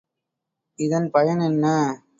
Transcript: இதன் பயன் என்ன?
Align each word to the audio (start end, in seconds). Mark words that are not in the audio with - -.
இதன் 0.79 1.07
பயன் 1.11 1.41
என்ன? 1.41 1.65